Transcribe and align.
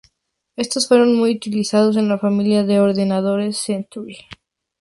Estos 0.55 0.87
fueron 0.87 1.15
muy 1.15 1.35
utilizados 1.35 1.95
en 1.95 2.09
la 2.09 2.17
familia 2.17 2.63
de 2.63 2.79
ordenadores 2.79 3.59
Century. 3.59 4.17